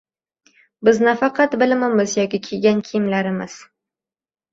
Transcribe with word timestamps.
Biz 0.87 1.01
nafaqat 1.07 1.53
bilimimiz 1.63 2.15
yoki 2.21 2.39
kiygan 2.47 2.81
kiyimlarimiz. 2.89 3.59